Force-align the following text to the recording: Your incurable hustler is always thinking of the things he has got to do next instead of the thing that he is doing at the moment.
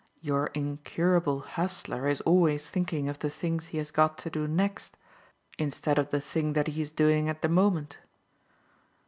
Your 0.19 0.47
incurable 0.55 1.41
hustler 1.41 2.07
is 2.07 2.21
always 2.21 2.67
thinking 2.67 3.07
of 3.07 3.19
the 3.19 3.29
things 3.29 3.67
he 3.67 3.77
has 3.77 3.91
got 3.91 4.17
to 4.17 4.31
do 4.31 4.47
next 4.47 4.97
instead 5.59 5.99
of 5.99 6.09
the 6.09 6.19
thing 6.19 6.53
that 6.53 6.69
he 6.69 6.81
is 6.81 6.91
doing 6.91 7.29
at 7.29 7.43
the 7.43 7.49
moment. 7.49 7.99